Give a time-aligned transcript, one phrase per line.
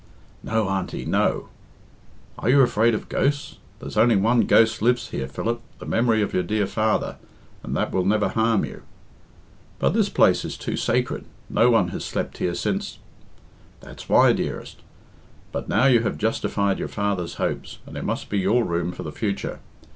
[0.41, 1.49] "No, Auntie, no."
[2.39, 3.59] "Are you afraid of ghosts?
[3.79, 7.17] There's only one ghost lives here, Philip, the memory of your dear father,
[7.61, 8.81] and that will never harm you."
[9.77, 11.25] "But this place is too sacred.
[11.51, 12.97] No one has slept here since"
[13.81, 14.79] "That's why, dearest.
[15.51, 19.03] But now you have justified your father's hopes, and it must be your room for
[19.03, 19.59] the future.